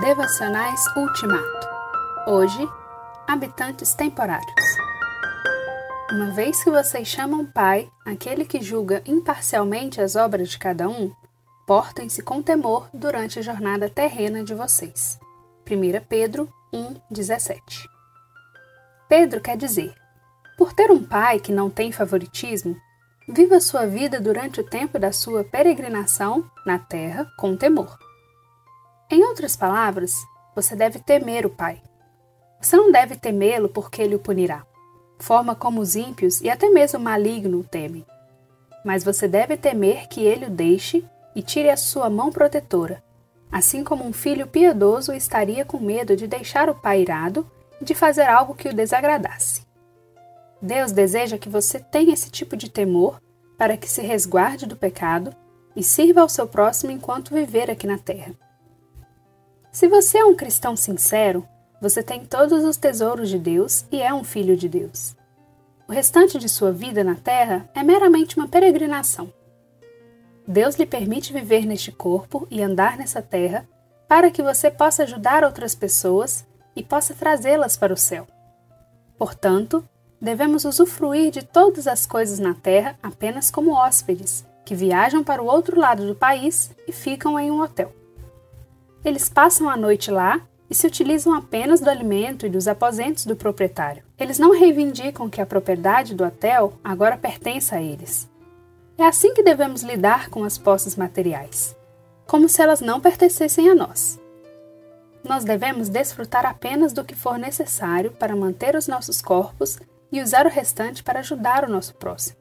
[0.00, 1.68] Devocionais Ultimato.
[2.26, 2.66] Hoje,
[3.28, 4.48] habitantes temporários.
[6.10, 11.12] Uma vez que vocês chamam Pai aquele que julga imparcialmente as obras de cada um,
[11.66, 15.20] portem-se com temor durante a jornada terrena de vocês.
[15.70, 17.60] 1 Pedro 1,17
[19.10, 19.94] Pedro quer dizer:
[20.56, 22.76] por ter um pai que não tem favoritismo,
[23.28, 27.98] viva sua vida durante o tempo da sua peregrinação na terra com temor.
[29.12, 30.26] Em outras palavras,
[30.56, 31.82] você deve temer o pai.
[32.58, 34.64] Você não deve temê-lo porque ele o punirá,
[35.18, 38.06] forma como os ímpios e até mesmo o maligno o temem.
[38.82, 41.04] Mas você deve temer que ele o deixe
[41.36, 43.04] e tire a sua mão protetora,
[43.52, 47.46] assim como um filho piedoso estaria com medo de deixar o pai irado
[47.82, 49.66] e de fazer algo que o desagradasse.
[50.58, 53.20] Deus deseja que você tenha esse tipo de temor
[53.58, 55.36] para que se resguarde do pecado
[55.76, 58.32] e sirva ao seu próximo enquanto viver aqui na terra.
[59.72, 61.48] Se você é um cristão sincero,
[61.80, 65.16] você tem todos os tesouros de Deus e é um filho de Deus.
[65.88, 69.32] O restante de sua vida na terra é meramente uma peregrinação.
[70.46, 73.66] Deus lhe permite viver neste corpo e andar nessa terra
[74.06, 76.44] para que você possa ajudar outras pessoas
[76.76, 78.26] e possa trazê-las para o céu.
[79.16, 79.82] Portanto,
[80.20, 85.46] devemos usufruir de todas as coisas na terra apenas como hóspedes, que viajam para o
[85.46, 88.01] outro lado do país e ficam em um hotel.
[89.04, 93.34] Eles passam a noite lá e se utilizam apenas do alimento e dos aposentos do
[93.34, 94.04] proprietário.
[94.16, 98.30] Eles não reivindicam que a propriedade do hotel agora pertence a eles.
[98.96, 101.76] É assim que devemos lidar com as posses materiais,
[102.28, 104.20] como se elas não pertencessem a nós.
[105.24, 109.80] Nós devemos desfrutar apenas do que for necessário para manter os nossos corpos
[110.12, 112.36] e usar o restante para ajudar o nosso próximo.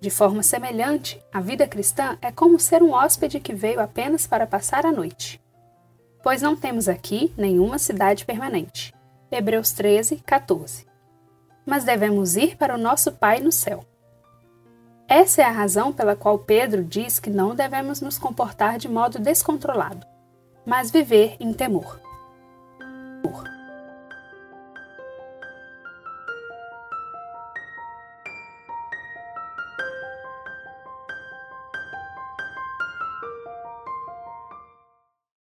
[0.00, 4.46] De forma semelhante, a vida cristã é como ser um hóspede que veio apenas para
[4.46, 5.43] passar a noite.
[6.24, 8.94] Pois não temos aqui nenhuma cidade permanente.
[9.30, 10.86] Hebreus 13, 14.
[11.66, 13.84] Mas devemos ir para o nosso Pai no céu.
[15.06, 19.18] Essa é a razão pela qual Pedro diz que não devemos nos comportar de modo
[19.18, 20.06] descontrolado,
[20.64, 22.00] mas viver em temor.